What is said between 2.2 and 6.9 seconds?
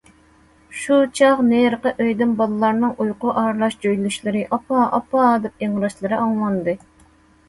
بالىلارنىڭ ئۇيقۇ ئارىلاش جۆيلۈشلىرى،« ئاپا، ئاپا» دەپ ئىڭراشلىرى ئاڭلاندى.